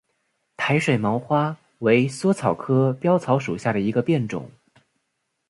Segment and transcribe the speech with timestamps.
[0.57, 4.49] 台水毛花为莎草科藨草属下的一个变种。